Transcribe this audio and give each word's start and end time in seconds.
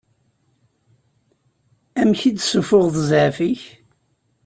Amek 2.01 2.21
i 2.29 2.31
d-ssufuɣeḍ 2.31 2.95
zɛaf-ik? 3.09 3.63